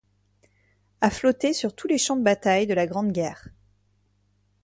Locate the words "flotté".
1.11-1.53